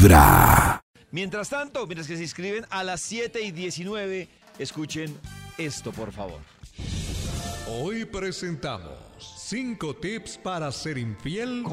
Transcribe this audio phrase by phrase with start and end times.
[0.00, 0.80] Vibra.
[1.10, 5.14] Mientras tanto, mientras que se inscriben a las 7 y 19, escuchen
[5.58, 6.40] esto, por favor.
[7.68, 8.94] Hoy presentamos
[9.50, 11.64] 5 tips para ser infiel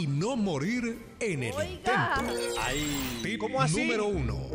[0.00, 1.64] y no morir en el Oiga.
[1.64, 2.32] intento.
[3.24, 3.80] Tip ¿Cómo así?
[3.80, 4.50] número 1.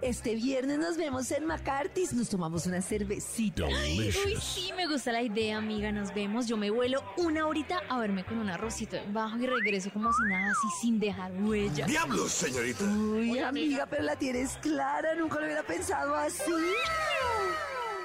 [0.00, 3.66] Este viernes nos vemos en McCarthy's, nos tomamos una cervecita.
[3.66, 4.10] Uy,
[4.40, 5.92] sí, me gusta la idea, amiga.
[5.92, 6.46] Nos vemos.
[6.46, 10.10] Yo me vuelo una horita a verme con un arrocito en bajo y regreso como
[10.10, 11.84] si nada, así sin dejar huella.
[11.84, 12.82] Diablos, señorita.
[12.82, 16.50] Uy, amiga, pero la tienes clara, nunca lo hubiera pensado así.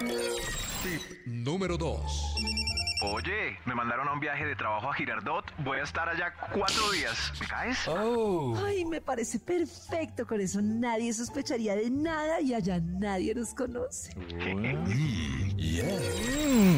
[0.01, 2.68] Tip número 2.
[3.01, 5.45] Oye, me mandaron a un viaje de trabajo a Girardot.
[5.59, 7.31] Voy a estar allá cuatro días.
[7.39, 7.77] ¿Me caes?
[8.65, 14.13] Ay, me parece perfecto, con eso nadie sospecharía de nada y allá nadie nos conoce.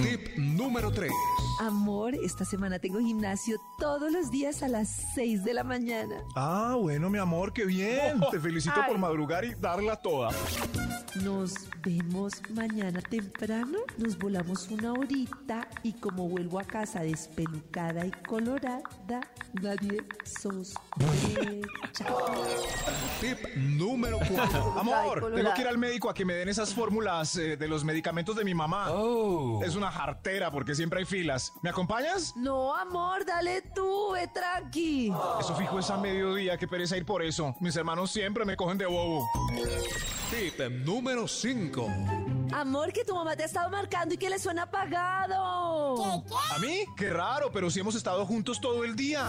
[0.04, 1.12] Tip número 3.
[1.60, 6.16] Amor, esta semana tengo gimnasio todos los días a las 6 de la mañana.
[6.36, 8.20] Ah, bueno, mi amor, qué bien.
[8.32, 10.32] Te felicito por madrugar y darla toda.
[11.24, 18.12] Nos vemos mañana temprano, nos volamos una horita y como vuelvo a casa despelucada y
[18.12, 18.82] colorada,
[19.62, 20.80] nadie sospecha.
[23.20, 24.80] Tip número 4.
[24.80, 27.84] Amor, tengo que ir al médico a que me den esas fórmulas eh, de los
[27.84, 28.88] medicamentos de mi mamá.
[29.64, 31.41] Es una jartera porque siempre hay filas.
[31.62, 32.34] ¿Me acompañas?
[32.36, 35.12] No, amor, dale tú, ve tranqui.
[35.40, 37.56] Eso fijo es a mediodía, qué pereza ir por eso.
[37.60, 39.28] Mis hermanos siempre me cogen de bobo.
[40.30, 41.88] Tip número 5.
[42.54, 46.24] Amor, que tu mamá te ha estado marcando y que le suena apagado.
[46.54, 46.84] ¿A mí?
[46.98, 49.28] Qué raro, pero sí hemos estado juntos todo el día.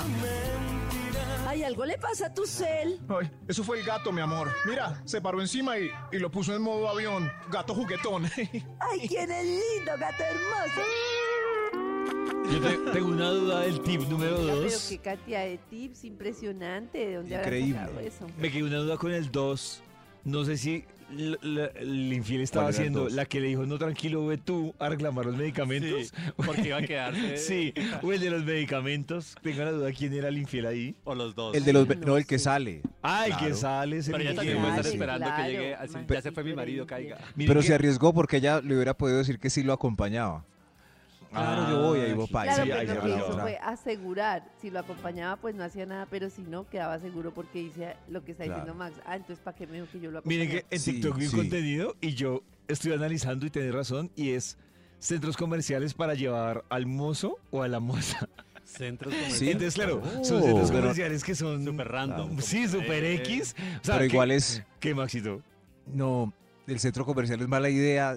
[1.47, 3.01] Ay, algo le pasa a tu cel.
[3.09, 4.51] Ay, eso fue el gato, mi amor.
[4.65, 7.31] Mira, se paró encima y, y lo puso en modo avión.
[7.51, 8.25] Gato juguetón.
[8.81, 10.81] Ay, quién es lindo, gato hermoso.
[12.51, 14.87] Yo te- tengo una duda del tip número Oiga, Pero 2.
[14.89, 16.99] qué cantidad de tips, impresionante.
[16.99, 17.79] ¿De dónde habrá Increíble.
[17.81, 18.27] sacado eso?
[18.39, 19.83] Me quedó una duda con el 2.
[20.25, 23.13] No sé si la- el infiel estaba ¿Cuál era el haciendo dos?
[23.13, 26.13] la que le dijo, no, tranquilo, ve tú a reclamar los medicamentos.
[26.37, 27.37] porque iba a quedarse.
[27.39, 27.73] Sí,
[28.03, 29.35] o el de los medicamentos.
[29.43, 30.95] Tengo la duda quién era el infiel ahí.
[31.05, 31.57] O los dos.
[31.57, 31.89] El de los.
[31.89, 32.83] No No, el que sale.
[33.03, 34.01] Ah, el que sale.
[34.05, 34.37] Pero infiel.
[34.37, 35.43] también puede estar esperando claro.
[35.45, 35.75] que llegue.
[35.75, 37.19] así, Man, ya se fue mi marido, caiga.
[37.37, 40.45] Pero que- se arriesgó porque ella le hubiera podido decir que sí lo acompañaba.
[41.33, 44.45] Claro, yo voy, ahí voy para Claro, Sí, pero ahí lo que hizo fue asegurar.
[44.61, 48.25] Si lo acompañaba, pues no hacía nada, pero si no, quedaba seguro porque dice lo
[48.25, 48.61] que está Claro.
[48.61, 48.97] diciendo Max.
[49.07, 50.45] Ah, entonces, ¿para qué me dijo que yo lo acompañaba?
[50.47, 51.37] Miren que en Sí, TikTok vi un sí.
[51.37, 54.57] contenido y yo estoy analizando y tenés razón y es
[54.99, 58.29] centros comerciales para llevar al mozo o a la moza.
[58.65, 59.21] Centros Sí.
[59.21, 59.53] comerciales.
[59.55, 60.25] Entonces, claro, Oh.
[60.25, 62.29] son centros Pero- comerciales que son Súper random.
[62.29, 63.55] como Sí, que, super eh, X.
[63.59, 64.63] O sea, Pero ¿qué- igual es.
[64.81, 65.43] ¿Qué, Maxito?
[65.87, 66.33] No,
[66.67, 68.17] el centro comercial es mala idea.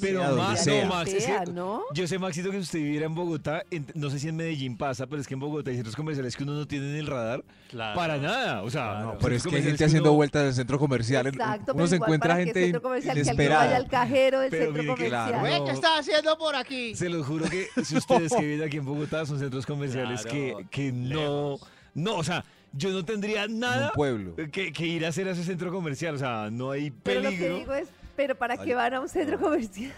[0.00, 0.84] Pero sea donde Max, sea.
[0.84, 1.82] no, Max, es Fea, que- ¿no?
[1.94, 5.06] Yo sé, Maxito, que usted viviera en Bogotá, en- no sé si en Medellín pasa,
[5.06, 7.44] pero es que en Bogotá hay centros comerciales que uno no tiene en el radar
[7.70, 7.96] Claro.
[7.96, 8.62] para nada.
[8.62, 9.06] O sea, Claro.
[9.14, 11.26] No, pero es que hay gente haciendo uno- vueltas en el centro comercial.
[11.26, 13.76] Exacto, uno pero se encuentra para qué gente centro comercial que inesperada.
[13.76, 15.30] al cajero del Pero centro comercial.
[15.32, 15.70] claro.
[15.70, 16.94] está haciendo por aquí?
[16.94, 20.36] Se los juro que si ustedes que viven aquí en Bogotá son centros comerciales Claro,
[20.36, 21.56] que, que no,
[21.94, 24.34] no, o sea, yo no tendría nada pueblo.
[24.50, 27.30] que, que ir a hacer a ese centro comercial, o sea, no hay Pero lo
[27.30, 27.58] que peligro.
[27.58, 29.92] digo es, ¿pero para qué van a un centro comercial?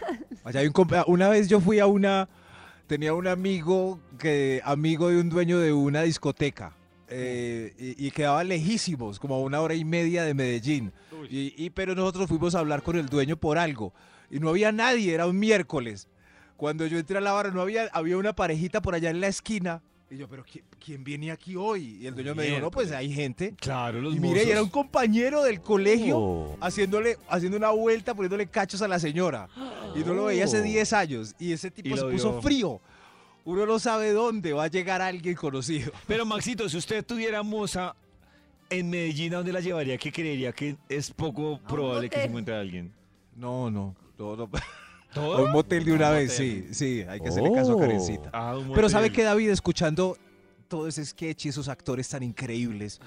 [0.44, 0.74] Allá hay un
[1.06, 2.28] una vez yo fui a una,
[2.86, 6.72] tenía un amigo que amigo de un dueño de una discoteca
[7.08, 10.92] eh, y, y quedaba lejísimos, como a una hora y media de Medellín.
[11.30, 13.92] Y, y- pero nosotros fuimos a hablar con el dueño por algo
[14.30, 16.08] y no había nadie, era un miércoles.
[16.56, 19.26] Cuando yo entré a la barra no había, había una parejita por allá en la
[19.28, 19.82] esquina.
[20.08, 21.98] Y yo, pero ¿quién, quién viene aquí hoy?
[22.00, 23.54] Y el dueño me dijo, no, pues hay gente.
[23.58, 26.56] Claro, los Y mire, y era un compañero del colegio Oh.
[26.60, 29.48] haciéndole, haciendo una vuelta, poniéndole cachos a la señora.
[29.96, 30.62] Y no lo veía hace Oh.
[30.62, 31.34] 10 años.
[31.40, 32.42] Y ese Y tipo se lo puso vio.
[32.42, 32.80] frío.
[33.44, 35.90] Uno no sabe dónde va a llegar alguien conocido.
[36.06, 37.96] Pero Maxito, si usted tuviera moza
[38.70, 39.98] en Medellín, ¿a dónde la llevaría?
[39.98, 42.92] ¿Qué creería que es poco probable que se encuentre alguien?
[43.34, 43.96] No, no.
[44.18, 44.48] no, no.
[45.16, 46.66] Un motel de una un vez, motel.
[46.68, 47.04] sí, sí.
[47.08, 48.30] Hay que hacerle caso a Karencita.
[48.32, 49.50] Ah, Pero ¿sabe qué, David?
[49.50, 50.16] Escuchando
[50.68, 53.00] todo ese sketch y esos actores tan increíbles,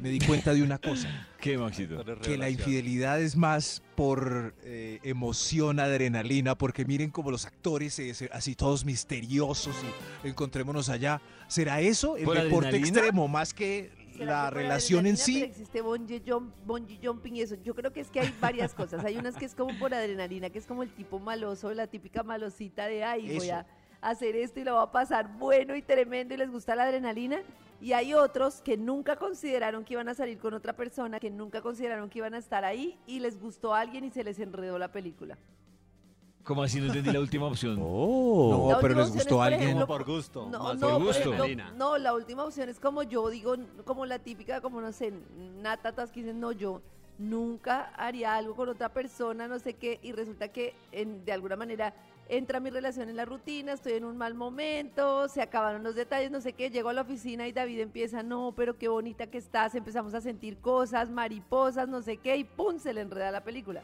[0.00, 1.28] me di cuenta de una cosa.
[1.38, 2.02] ¿Qué, Maxito?
[2.22, 8.14] que la infidelidad es más por eh, emoción, adrenalina, porque miren como los actores eh,
[8.32, 9.76] así todos misteriosos
[10.24, 11.20] y encontrémonos allá.
[11.46, 12.98] ¿Será eso el ¿Por deporte adrenalina?
[13.00, 15.42] extremo más que ¿Será la relación en sí?
[15.42, 17.56] existe bungee, jump, bungee jumping y eso.
[17.56, 19.04] Yo creo que es que hay varias cosas.
[19.04, 22.22] Hay unas que es como por adrenalina, que es como el tipo maloso, la típica
[22.22, 23.66] malosita de, ay, voy a
[24.00, 27.40] hacer esto y lo va a pasar bueno y tremendo y les gusta la adrenalina.
[27.80, 31.60] Y hay otros que nunca consideraron que iban a salir con otra persona, que nunca
[31.60, 34.78] consideraron que iban a estar ahí y les gustó a alguien y se les enredó
[34.78, 35.36] la película.
[36.44, 37.76] ¿Cómo así no entendí la última opción?
[37.80, 39.62] No, La pero última les opción gustó a es, por alguien.
[39.62, 40.48] ejemplo, por gusto.
[40.50, 41.34] No, más no, por por gusto.
[41.34, 43.54] ejemplo, no, la última opción es como yo digo,
[43.84, 45.12] como la típica, como no sé,
[45.62, 46.80] natatas que dicen, no, yo
[47.18, 51.56] nunca haría algo con otra persona, no sé qué, y resulta que en- de alguna
[51.56, 51.94] manera
[52.28, 56.30] entra mi relación en la rutina, estoy en un mal momento, se acabaron los detalles,
[56.30, 59.38] no sé qué, llego a la oficina y David empieza, no, pero qué bonita que
[59.38, 63.42] estás, empezamos a sentir cosas, mariposas, no sé qué, y pum, se le enreda la
[63.44, 63.82] película.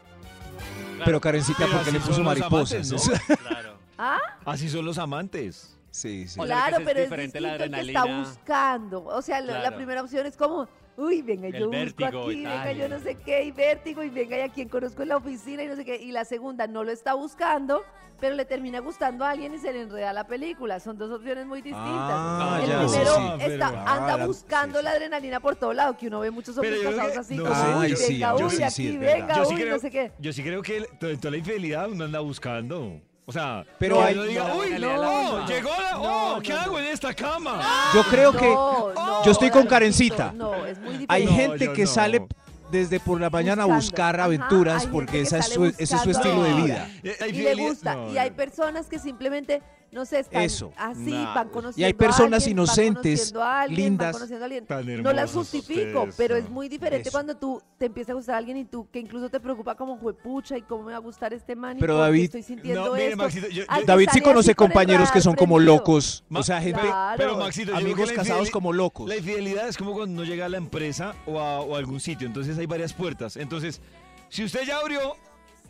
[1.05, 2.73] Pero Karencita, ¿por qué le puso mariposas?
[2.93, 3.37] amantes, ¿no?
[3.49, 3.79] Claro.
[3.99, 4.19] ¿Ah?
[4.45, 5.77] Así son los amantes.
[5.91, 6.39] Sí, sí.
[6.41, 8.19] O sea, Claro, pero es diferente la el que está adrenalina.
[8.29, 9.05] buscando.
[9.05, 10.69] O sea, la- primera opción es como,
[11.00, 14.37] uy, venga, El yo busco aquí, venga, yo no sé qué, y vértigo, y venga,
[14.38, 15.97] y a quien conozco en la oficina, y no sé qué.
[15.97, 17.82] Y la segunda no lo está buscando,
[18.20, 20.79] pero le termina gustando a alguien y se le enreda la película.
[20.79, 21.87] Son dos opciones muy distintas.
[21.88, 25.56] Ah, el ya, primero sí, sí, está, pero- anda Ah, buscando sí, la adrenalina por
[25.56, 28.37] todo lado, que uno ve muchos hombres casados así, no, como, uy, Ay, sí, venga,
[28.38, 30.12] yo uy, sí, sí, aquí, venga, Yo sí, uy, creo, no sé qué.
[30.19, 33.00] yo sí creo que toda la infidelidad uno anda buscando.
[33.31, 36.59] O sea, Pero que hay- diga, no, uy, no, llegó la, No, oh, ¿qué no,
[36.61, 36.79] hago no.
[36.81, 37.62] en esta cama?
[37.94, 40.32] Yo creo que No, no, yo estoy con Karencita.
[40.32, 41.06] No, es muy diferente.
[41.15, 41.87] hay No, gente que no.
[41.88, 42.27] sale
[42.73, 46.11] desde por la mañana a buscar aventuras porque que esa es su, ese es su
[46.11, 46.88] estilo de vida.
[47.05, 47.94] Eh, hay y le gusta.
[47.94, 48.37] no, y hay no.
[48.37, 49.62] personas que simplemente,
[49.93, 50.73] no sé, están Eso.
[50.77, 51.35] así, Nah.
[51.35, 54.13] van conociendo Y hay personas a alguien, inocentes, van conociendo a alguien, van lindas.
[54.13, 54.67] conociendo a alguien.
[54.67, 56.41] Tan No las justifico, ustedes, pero no.
[56.45, 57.17] es muy diferente Eso.
[57.17, 59.97] cuando tú te empieza a gustar a alguien y tú, que incluso te preocupa como
[59.99, 62.93] juepucha y cómo me va a gustar este man y Pero David- estoy sintiendo No,
[62.93, 63.17] mire, esto.
[63.17, 66.25] Maxito, yo- Al yo- que David sí conoce compañeros que son como locos.
[66.29, 67.17] Ma- O sea, gente, Claro.
[67.19, 69.09] Pero Maxito, amigos casados como locos.
[69.09, 72.01] La infidelidad es como cuando uno llega a la empresa o a, o a algún
[72.01, 73.37] sitio, entonces hay varias puertas.
[73.37, 73.81] Entonces,
[74.29, 75.17] si usted ya abrió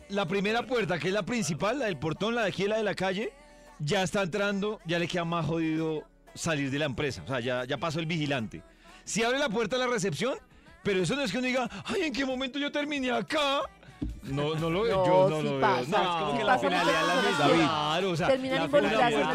[0.09, 2.83] la primera puerta, que es la principal, la del portón, la de aquí, la de
[2.83, 3.31] la calle,
[3.83, 7.21] ya está entrando, ya le queda más jodido salir de la empresa.
[7.23, 8.61] O sea, ya, ya pasó el vigilante.
[9.03, 10.35] Si abre la puerta a la recepción,
[10.83, 13.61] pero eso no es que uno diga, ay, ¿en qué momento yo terminé acá?
[14.23, 14.97] No, no lo veo.
[14.97, 15.81] No, yo no sí lo pasa.
[15.81, 15.89] veo.
[15.91, 17.15] No, es como que la finalidad la
[17.47, 17.47] misma.
[17.47, 18.69] personas Claro, o sea, terminan una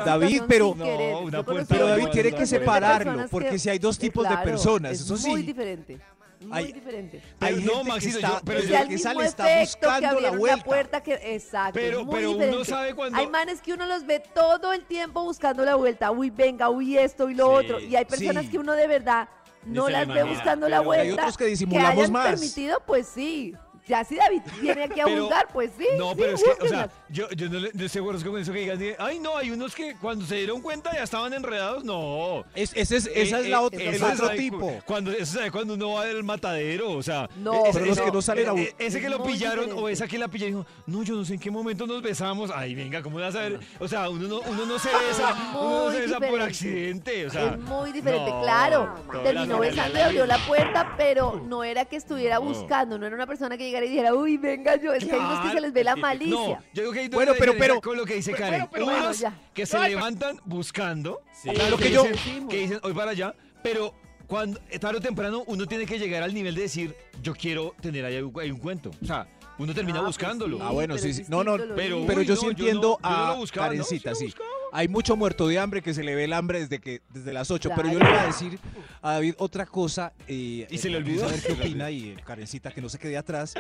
[0.05, 0.75] David, pero-.
[0.77, 4.37] No, una puerta Pero David tiene que separarlo, porque que- si hay dos tipos de
[4.39, 5.47] personas, es eso muy sí.
[5.47, 6.01] diferente.
[6.41, 7.23] Muy Hay- diferente.
[7.41, 10.21] Hay no, Maxito, que yo- está, pero yo- el que mismo sale está que buscando
[10.21, 10.65] la vuelta.
[10.65, 12.71] puerta que exacto Pero- muy pero uno diferente.
[12.71, 16.31] sabe cuando- hay manes que uno los ve todo el tiempo buscando la vuelta uy
[16.31, 18.51] venga uy esto y lo Sí, otro y hay personas sí.
[18.51, 19.29] que uno de verdad
[19.65, 22.27] no las ve buscando la vuelta Hay otros que disimulamos hayan más.
[22.29, 23.55] permitido pues sí
[23.87, 26.69] ya si David viene aquí a juzgar pues sí No, sí, pero es que, o
[26.69, 29.37] sea, yo, yo no, le- no estoy de acuerdo con eso que digan, ay, no,
[29.37, 32.45] hay unos que cuando se dieron cuenta ya estaban enredados, no.
[32.55, 34.59] Es, ese es, esa Eh, es la eh, otra, el se otro tipo.
[34.61, 37.29] cu- Cuando, eso se sabe cuando uno va del matadero, o sea.
[37.37, 39.23] No, ese- pero los ese- que no salen a bu- eh, Ese que Es lo
[39.23, 42.03] pillaron o esa que la pillaron, dijo, no, yo no sé en qué momento nos
[42.03, 42.51] besamos.
[42.55, 43.61] Ay, venga, ¿cómo vas a ver?
[43.79, 47.31] O sea, uno no, uno no se besa, uno no se besa por accidente, o
[47.31, 47.47] sea.
[47.55, 48.95] es muy diferente, no, claro.
[49.23, 53.27] Terminó besando y abrió la puerta, pero no era que estuviera buscando, no era una
[53.27, 54.93] persona que llegara y dijera, uy, venga yo.
[54.93, 56.31] Es que hay unos que se les ve la malicia.
[56.35, 58.69] No, yo creo que hay dos Bueno, pero- pero- con lo que dice Karen.
[58.73, 59.33] pero- pero- Unos ya.
[59.55, 61.51] que se levantan buscando, Sí.
[61.51, 63.95] Claro que, yo- dicen, que dicen hoy para allá, pero
[64.27, 68.05] cuando tarde o temprano uno tiene que llegar al nivel de decir yo quiero tener
[68.05, 68.91] ahí un, ahí un cuento.
[69.03, 69.29] O sea,
[69.59, 70.57] uno termina Ah, pues buscándolo.
[70.59, 71.25] sí, Ah, bueno, sí, sí.
[71.29, 72.05] No, no, pero-.
[72.07, 74.35] Pero Uy, yo no, sí yo entiendo no- yo no a buscaba, Karencita, sí sí.
[74.73, 77.51] Hay mucho muerto de hambre que se le ve el hambre desde que desde las
[77.51, 77.71] 8.
[77.75, 78.59] Pero yo le iba a decir
[79.03, 80.13] a David otra cosa.
[80.29, 81.25] eh, Y se le olvidó.
[81.27, 83.55] A ver qué opina y eh, Karencita, que no se quede atrás.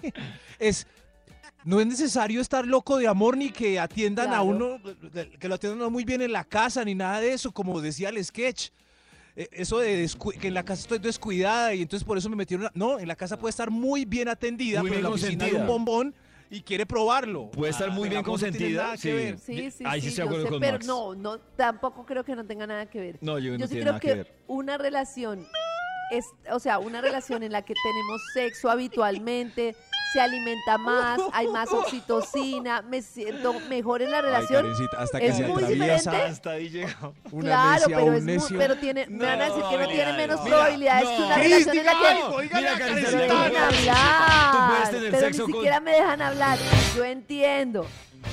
[0.58, 0.86] es.
[1.64, 4.78] No es necesario estar loco de amor ni que atiendan a uno,
[5.40, 7.80] que lo atiendan a uno muy bien en la casa ni nada de eso, como
[7.80, 8.68] decía el sketch.
[9.34, 10.08] Eh, Eso de
[10.38, 12.66] que en la casa estoy descuidada y entonces por eso me metieron.
[12.66, 15.24] a- No, en la casa puede estar muy bien atendida, Muy pero en bien la
[15.26, 16.14] oficina hay un bombón
[16.54, 17.50] y quiere probarlo.
[17.50, 18.96] Puede estar muy el bien no consentida.
[18.96, 19.12] sí.
[19.12, 19.38] ver.
[19.38, 20.86] Sí, sí, Ahí sí, yo acuerdo sé, con pero Max.
[20.86, 23.18] no, no, tampoco creo que no tenga nada que ver.
[23.20, 24.34] No, yo no Yo sí tiene creo nada que que ver.
[24.46, 25.46] una relación
[26.10, 29.74] es, o sea, una relación en la que tenemos sexo habitualmente,
[30.14, 34.62] se alimenta más, hay más oxitocina, me siento mejor en la Ay, relación.
[34.62, 36.08] Karencita, hasta que es se muy diferente.
[36.22, 37.14] Hasta ahí llegó.
[37.32, 39.88] una claro, necia pero, un es muy- pero tiene, me van a decir que no
[39.88, 45.30] tiene menos Mira, probabilidades que una relación en la que Mira, Karencita, dejan hablar, pero
[45.30, 46.58] ni con- siquiera me dejan hablar.
[46.96, 47.86] Yo entiendo.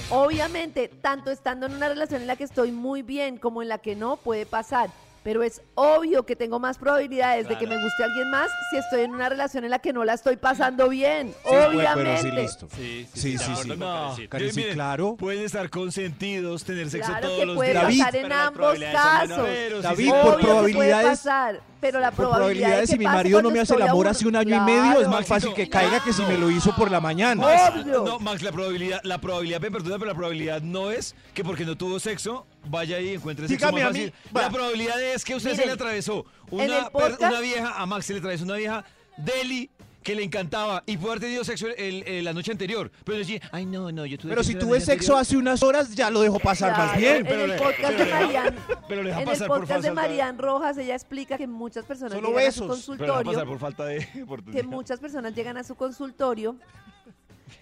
[0.09, 3.77] Obviamente, tanto estando en una relación en la que estoy muy bien como en la
[3.77, 4.89] que no, puede pasar.
[5.23, 9.01] Pero es obvio que tengo más probabilidades de que me guste alguien más si estoy
[9.01, 11.31] en una relación en la que no la estoy pasando bien.
[11.43, 11.93] Sí, Obviamente.
[11.95, 12.67] pero sí, listo.
[12.75, 14.15] Sí, Sí, sí, sí, No.
[14.29, 15.15] Karen, miren, claro.
[15.17, 17.83] Pueden estar consentidos, tener sexo Claro todos que los puede días.
[17.83, 17.99] David.
[17.99, 19.83] pasar en ambos casos.
[19.83, 23.05] David, sí, por Obvio que puede probabilidades- pasar, pero la Por probabilidad de si mi
[23.05, 25.67] marido no me hace el amor hace un año y medio, es más fácil que
[25.67, 27.43] caiga que si me lo hizo por la mañana.
[27.85, 31.65] No, Max, la probabilidad, la probabilidad, me perdona, pero la probabilidad no es que porque
[31.65, 34.13] no tuvo sexo, vaya y encuentre sexo Dígame más a mí, fácil.
[34.37, 34.41] va.
[34.43, 38.13] La probabilidad es que usted se le atravesó una, podcast- una vieja, a Max se
[38.13, 38.85] le atravesó una vieja
[39.17, 39.69] deli
[40.03, 42.91] que le encantaba y pudo haber tenido sexo el- el- la noche anterior.
[43.05, 45.19] Pero decía, ay, no, no, yo tuve Pero si tuve sexo anterior".
[45.21, 47.17] hace unas horas, ya lo dejo pasar más bien.
[47.17, 48.55] En pero el le- podcast pero de le deja- Marian,
[48.87, 51.45] pero le deja en el pasar podcast de falta de- Marian Rojas, ella explica que
[51.47, 52.61] muchas personas Solo llegan besos.
[52.79, 54.07] a su a pasar consultorio, por falta de
[54.51, 56.55] que muchas personas llegan a su consultorio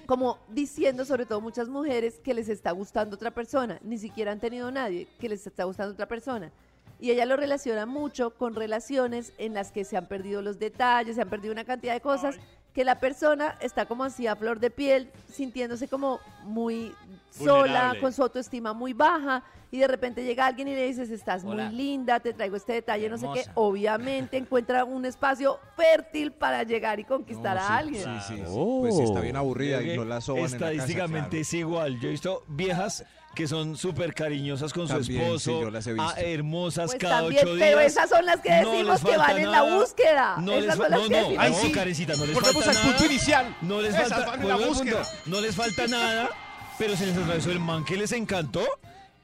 [0.06, 3.80] como diciendo, sobre todo muchas mujeres, que les está gustando otra persona.
[3.84, 6.52] Ni siquiera han tenido nadie que les está gustando otra persona.
[7.00, 11.16] Y ella lo relaciona mucho con relaciones en las que se han perdido los detalles,
[11.16, 12.38] se han perdido una cantidad de cosas,
[12.74, 16.94] que la persona está como así a flor de piel, sintiéndose como muy
[17.32, 21.44] sola, con su autoestima muy baja, y de repente llega alguien y le dices, estás
[21.44, 21.66] Hola.
[21.66, 23.44] muy linda, te traigo este detalle, no sé qué.
[23.54, 28.04] Obviamente encuentra un espacio fértil para llegar y conquistar No, a sí, alguien.
[28.04, 28.44] Sí, sí.
[28.48, 28.82] Oh.
[28.82, 31.42] Pues si está bien aburrida y no la soban en la casa, Estadísticamente claro.
[31.42, 32.00] es igual.
[32.00, 33.06] Yo he visto viejas
[33.40, 36.08] que son súper cariñosas con También, su sí, esposo, yo las he visto.
[36.08, 37.68] ah, hermosas Pues cada también, ocho días.
[37.70, 39.64] pero esas son las que No decimos les que van falta en nada.
[39.70, 40.36] la búsqueda.
[40.38, 41.64] No esas les son las no, que no, decimos.
[41.64, 43.06] no, Karencita, no les Volvemos falta al punto nada.
[43.14, 43.56] inicial.
[43.62, 44.74] No les Esas falta, van en la al punto.
[44.76, 45.08] búsqueda.
[45.26, 46.30] no les falta nada,
[46.78, 48.68] pero se les atravesó el man que les encantó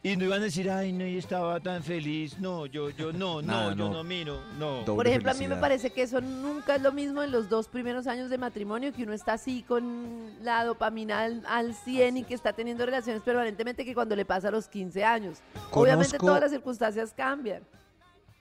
[0.07, 2.37] y no iban a decir, ay, no, yo estaba tan feliz.
[2.39, 3.89] No, yo, yo, no, no, Nada, yo no.
[3.91, 4.81] no miro, no.
[4.83, 5.61] Doble Por ejemplo, a mí me felicidad.
[5.61, 9.01] parece que eso nunca es lo mismo en los dos primeros años de matrimonio, que
[9.01, 13.83] uno está así con la dopamina al, al 100 y que está teniendo relaciones permanentemente
[13.83, 15.39] que cuando le pasa a los 15 años.
[15.71, 17.63] Obviamente Conozco- todas las circunstancias cambian.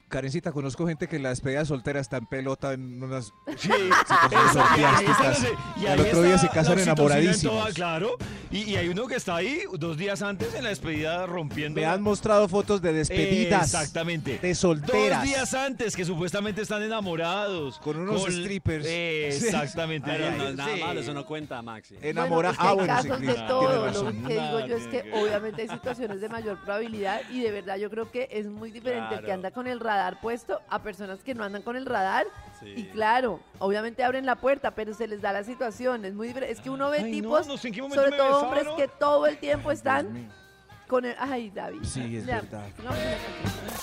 [0.08, 4.56] Karencita, conozco gente que en la despedida soltera está en pelota en unas Sí, situaciones
[4.56, 5.46] orgiásticas.
[5.76, 7.74] Y Y ahí al otro día se casan toda, enamoradísimos.
[7.74, 8.16] claro.
[8.50, 11.80] Y, y hay uno que está ahí dos días antes en la despedida rompiendo.
[11.80, 13.64] Me han mostrado fotos de despedidas.
[13.74, 14.38] Exactamente.
[14.38, 15.20] De solteras.
[15.20, 17.78] Dos días antes que supuestamente están enamorados.
[17.80, 18.84] Con unos strippers.
[18.88, 19.46] Eh, Sí.
[19.46, 20.08] exactamente.
[20.10, 20.80] Pero Ay, no es nada sí.
[20.80, 21.96] malo, eso no cuenta, Maxi.
[22.00, 22.50] Enamora.
[22.52, 23.86] Bueno, ah, bueno, sí, casos de Cris, todo.
[23.90, 27.76] Lo que digo yo es que obviamente hay situaciones de mayor probabilidad y de verdad
[27.78, 29.34] yo creo que es muy diferente el que Claro.
[29.34, 32.26] anda con el radar puesto a personas que no andan con el radar.
[32.60, 32.72] Sí.
[32.76, 36.04] Y claro, obviamente abren la puerta, pero se les da la situación.
[36.04, 36.52] Es muy diferente.
[36.52, 38.64] Es que uno ve Ay, no, tipos, no sé en qué momento sobre todo hombres,
[38.64, 38.76] besaron.
[38.80, 40.28] que todo el tiempo están
[40.86, 41.14] con el.
[41.18, 41.80] Ay, David.
[41.82, 42.64] Sí, es Ya, verdad.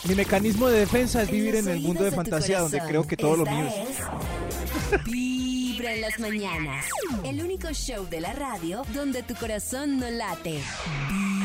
[0.07, 3.37] Mi mecanismo de defensa es vivir en el mundo de fantasía donde creo que todo
[3.37, 6.85] lo mío es Vibra en las mañanas.
[7.23, 10.61] El único show de la radio donde tu corazón no late.
[11.09, 11.40] Vibra.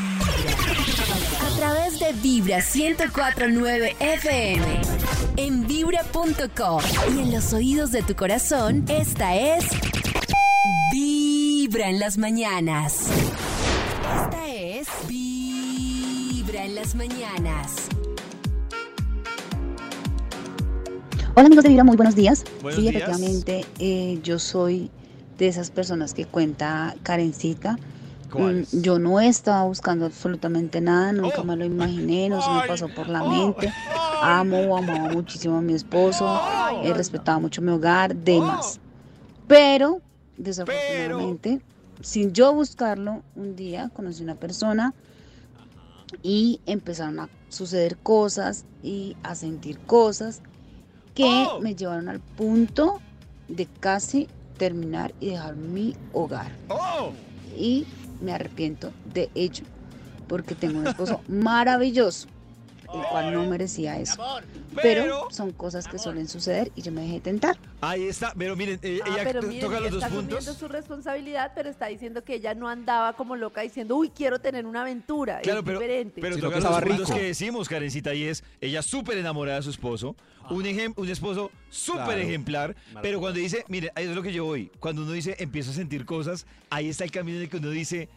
[0.48, 4.64] A través de Vibra 1049 FM.
[5.36, 6.82] En vibra.com.
[7.14, 9.64] Y en los oídos de tu corazón, esta es.
[10.92, 13.08] Vibra en las mañanas.
[14.24, 14.88] Esta es.
[15.08, 17.88] Vibra en las mañanas.
[21.34, 22.44] Hola amigos de Vibra, muy buenos días.
[22.62, 22.94] Buenos sí, días.
[23.02, 24.90] efectivamente, eh, yo soy
[25.38, 27.78] de esas personas que cuenta Karencita.
[28.32, 28.74] ¿Cuáles?
[28.74, 31.44] Mm, Yo no estaba buscando absolutamente nada, nunca Oh.
[31.44, 33.72] me lo imaginé, no se me pasó por la mente.
[34.22, 36.40] Amo amaba muchísimo a mi esposo,
[36.82, 38.80] eh, respetaba mucho mi hogar, demás.
[39.46, 40.00] Pero,
[40.36, 41.60] desafortunadamente,
[42.02, 44.92] sin yo buscarlo, un día conocí una persona
[46.22, 50.40] y empezaron a suceder cosas y a sentir cosas
[51.14, 51.60] que Oh.
[51.60, 53.00] me llevaron al punto
[53.48, 54.28] de casi
[54.58, 56.52] terminar y dejar mi hogar.
[56.68, 57.12] ¡Oh!
[57.56, 57.86] Y
[58.20, 59.64] me arrepiento de ello,
[60.26, 62.28] porque tengo un esposo maravilloso,
[62.92, 64.22] el cual no merecía eso.
[64.82, 67.56] Pero Pero- son cosas que suelen suceder y yo me dejé tentar.
[67.80, 68.32] Ahí está.
[68.36, 70.38] Pero miren, eh, Ah, ella pero to- miren, toca los dos está puntos.
[70.38, 74.38] asumiendo su responsabilidad, pero está diciendo que ella no andaba como loca diciendo, uy, quiero
[74.40, 75.40] tener una aventura.
[75.40, 76.20] Claro, es pero, diferente.
[76.20, 77.18] pero toca los estaba puntos rico.
[77.18, 80.16] que decimos, Karencita, y es ella súper enamorada de su esposo,
[80.50, 82.20] un, ejem- un esposo súper Claro.
[82.20, 85.70] ejemplar, pero cuando dice, mire, ahí es lo que yo voy, cuando uno dice, empiezo
[85.72, 88.08] a sentir cosas, ahí está el camino en el que uno dice,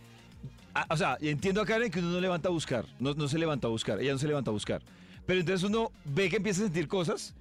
[0.73, 3.37] ah, o sea, entiendo a Karen que uno no levanta a buscar, no, no se
[3.37, 4.81] levanta a buscar, ella no se levanta a buscar,
[5.25, 7.33] pero entonces uno ve que empieza a sentir cosas,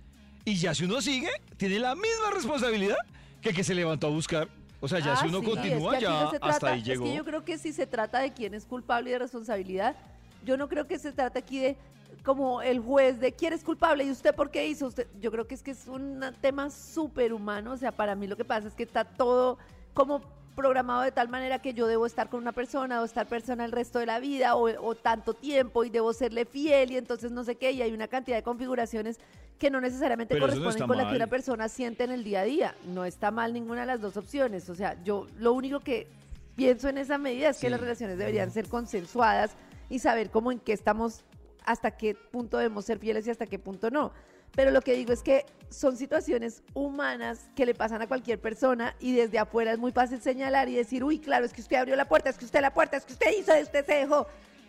[0.45, 2.97] y ya si uno sigue, tiene la misma responsabilidad
[3.43, 4.49] que el que se levantó a buscar.
[4.81, 6.67] O sea, ya Ah, si uno sí, continúa, es que aquí ya no hasta trata-
[6.73, 7.05] ahí llegó.
[7.05, 9.97] Es que yo creo que si se trata de quién es culpable y de responsabilidad,
[10.45, 11.77] yo no creo que se trate aquí de
[12.25, 15.07] como el juez de quién es culpable y usted por qué hizo usted.
[15.21, 17.73] Yo creo que es que es un tema súper humano.
[17.73, 19.59] O sea, para mí lo que pasa es que está todo
[19.95, 20.23] como
[20.59, 23.71] programado de tal manera que yo debo estar con una persona o estar persona el
[23.71, 27.45] resto de la vida o, o tanto tiempo y debo serle fiel y entonces no
[27.45, 29.21] sé qué y hay una cantidad de configuraciones
[29.57, 31.17] que no necesariamente Pero eso no corresponden con la que mal.
[31.17, 32.75] una persona siente en el día a día.
[32.87, 34.69] No está mal ninguna de las dos opciones.
[34.69, 36.09] O sea, yo lo único que
[36.57, 39.53] pienso en esa medida es que las relaciones deberían ser consensuadas
[39.89, 41.23] y saber cómo en qué estamos,
[41.65, 44.11] hasta qué punto debemos ser fieles y hasta qué punto no.
[44.55, 48.95] Pero lo que digo es que son situaciones humanas que le pasan a cualquier persona
[49.01, 51.97] y desde afuera es muy fácil señalar y decir, uy, claro, es que usted abrió
[51.97, 54.27] la puerta, es que usted la puerta, es que usted hizo, usted se dejó.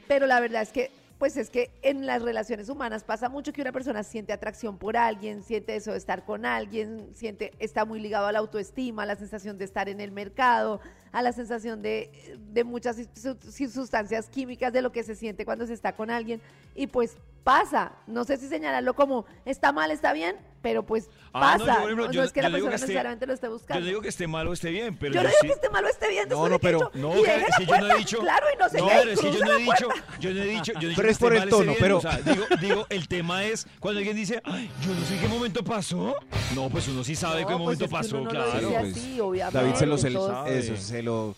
[0.07, 3.61] Pero la verdad es que pues es que en las relaciones humanas pasa mucho que
[3.61, 7.99] una persona siente atracción por alguien, siente eso de estar con alguien, siente, está muy
[7.99, 10.79] ligado a la autoestima, a la sensación de estar en el mercado,
[11.11, 15.43] a la sensación de, de muchas su- su- sustancias químicas de lo que se siente
[15.43, 16.41] cuando se está con alguien.
[16.73, 21.55] Y pues pasa, no sé si señalarlo como está mal, está bien, pero pues Ah,
[21.57, 21.73] no, pasa.
[21.73, 23.47] yo, por ejemplo, no, yo- es que yo la digo persona esté- necesariamente lo esté
[23.47, 23.79] Yo buscando.
[23.81, 25.53] no digo que esté mal o esté bien, pero Yo yo, no digo sí- que
[25.53, 27.97] esté mal o esté bien, No, no, pero- No, y es que yo no he
[27.97, 28.19] dicho.
[28.19, 29.87] Claro, y no sé no, qué, pero es que yo no he dicho.
[30.19, 30.73] Yo no he dicho.
[30.73, 32.85] Yo no he dicho Pero es por el tono, bien, pero- O sea, digo, digo,
[32.89, 36.15] el tema es cuando alguien dice, Ay, yo no sé qué momento pasó.
[36.55, 38.69] No, pues uno sí sabe No, qué pues momento es que pasó, no claro.
[38.69, 39.17] pues, así,
[39.53, 41.35] David se lo, se- todos- eso, se lo...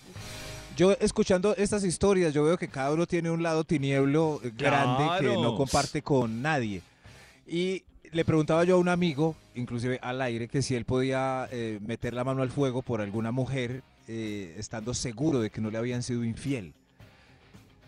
[0.77, 5.03] Yo escuchando estas historias, yo veo que cada uno tiene un lado tinieblo eh, grande
[5.19, 6.81] que no comparte con nadie.
[7.45, 11.79] Y le preguntaba yo a un amigo, inclusive al aire, que si él podía eh,
[11.85, 15.77] meter la mano al fuego por alguna mujer eh, estando seguro de que no le
[15.77, 16.73] habían sido infiel.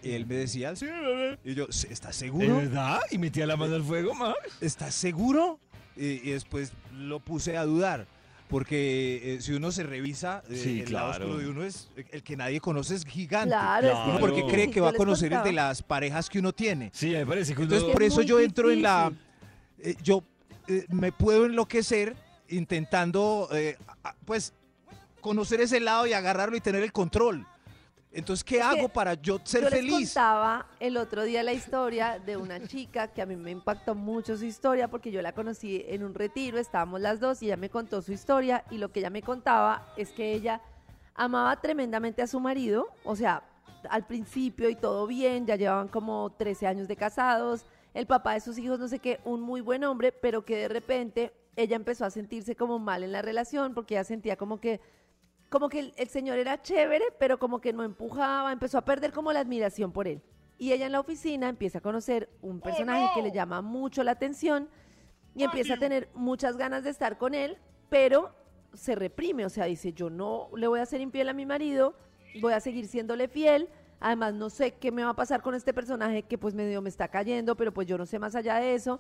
[0.02, 1.40] Y él me decía, sí, bebé.
[1.46, 2.58] Y yo, "Sí, ¿estás ¿De seguro?
[2.58, 3.00] verdad?
[3.12, 4.38] ¿Y metía la mano al fuego, Max?
[4.62, 5.60] ¿Estás seguro?
[5.96, 8.06] Y, y después lo puse a dudar.
[8.50, 11.26] Porque eh, si uno se revisa, eh, Sí, el lado claro.
[11.26, 13.50] oscuro de uno es el que nadie conoce es gigante.
[13.50, 14.10] Claro, es Claro.
[14.12, 16.92] Uno porque cree que va a conocer el de las parejas que uno tiene.
[16.94, 17.66] Sí, me parece que uno...
[17.66, 19.12] Entonces Es por eso yo entro en la...
[19.84, 20.24] eh, yo
[20.68, 22.16] eh, me puedo enloquecer
[22.48, 23.78] intentando, eh,
[24.26, 24.54] pues,
[25.22, 27.46] conocer ese lado y agarrarlo y tener el control.
[28.12, 30.10] Entonces, ¿qué Es hago para yo ser Yo feliz?
[30.14, 34.38] contaba el otro día la historia de una chica que a mí me impactó mucho
[34.38, 37.72] su historia porque yo la conocí en un retiro, estábamos las dos y ella me
[37.72, 40.62] contó su historia y lo que ella me contaba es que ella
[41.16, 43.44] amaba tremendamente a su marido, o sea,
[43.90, 48.40] al principio y todo bien, ya llevaban como 13 años de casados, el papá de
[48.40, 52.06] sus hijos, no sé qué, un muy buen hombre, pero que de repente ella empezó
[52.06, 54.82] a sentirse como mal en la relación porque ella sentía como que
[55.50, 59.12] como que el, el señor era chévere, pero como que no empujaba, empezó a perder
[59.12, 60.20] como la admiración por él.
[60.58, 64.12] Y ella en la oficina empieza a conocer un personaje que le llama mucho la
[64.12, 64.68] atención
[65.36, 67.58] y empieza a tener muchas ganas de estar con él,
[67.90, 68.34] pero
[68.74, 71.94] se reprime, o sea, dice, yo no le voy a ser infiel a mi marido,
[72.42, 73.70] voy a seguir siéndole fiel,
[74.04, 76.90] además no sé qué me va a pasar con este personaje que pues medio me
[76.90, 79.00] está cayendo, pero pues yo no sé más allá de eso.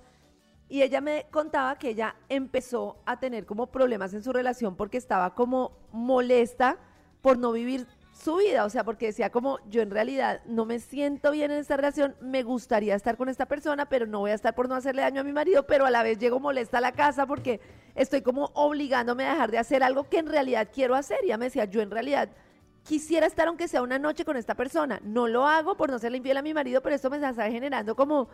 [0.70, 4.98] Y ella me contaba que ella empezó a tener como problemas en su relación porque
[4.98, 6.78] estaba como molesta
[7.22, 10.80] por no vivir su vida, o sea, porque decía como yo en realidad no me
[10.80, 14.36] siento bien en esta relación, me gustaría estar con esta persona, pero no voy a
[14.36, 16.82] estar por no hacerle daño a mi marido, pero a la vez llego molesta a
[16.82, 17.60] la casa porque
[17.96, 21.18] estoy como obligándome a dejar de hacer algo que en realidad quiero hacer.
[21.24, 22.30] Y ella me decía, yo en realidad
[22.84, 26.18] quisiera estar aunque sea una noche con esta persona, no lo hago por no serle
[26.18, 28.30] infiel a mi marido, pero esto me está generando como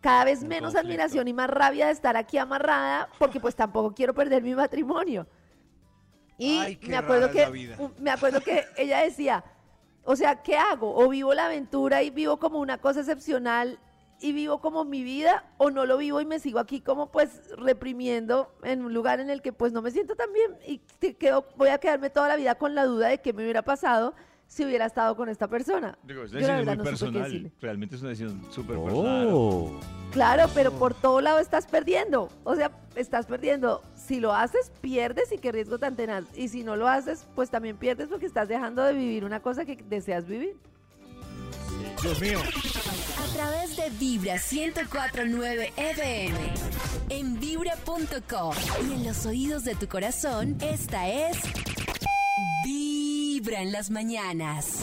[0.00, 4.14] cada vez menos admiración y más rabia de estar aquí amarrada porque pues tampoco quiero
[4.14, 5.26] perder mi matrimonio.
[6.38, 9.44] Y Ay, me acuerdo que me acuerdo que ella decía,
[10.04, 10.96] o sea, ¿qué hago?
[10.96, 13.78] O vivo la aventura y vivo como una cosa excepcional
[14.20, 17.40] y vivo como mi vida o no lo vivo y me sigo aquí como pues
[17.56, 21.14] reprimiendo en un lugar en el que pues no me siento tan bien y te
[21.16, 24.14] quedo, voy a quedarme toda la vida con la duda de qué me hubiera pasado
[24.46, 25.96] si hubiera estado con esta persona.
[26.02, 27.52] Digo, es una decisión verdad muy no personal.
[27.60, 28.84] Realmente es una decisión súper Oh.
[28.84, 30.10] personal.
[30.10, 32.28] Claro, pero por todo lado estás perdiendo.
[32.42, 33.80] O sea, estás perdiendo.
[33.94, 36.24] Si lo haces, pierdes y qué riesgo tan tenaz.
[36.36, 39.64] Y si no lo haces, pues también pierdes porque estás dejando de vivir una cosa
[39.64, 40.56] que deseas vivir.
[42.02, 42.38] Dios mío.
[43.40, 46.38] A través de Vibra 1049 FM.
[47.08, 48.54] En vibra.com.
[48.86, 51.38] Y en los oídos de tu corazón, esta es.
[52.62, 54.80] Vibra en las mañanas.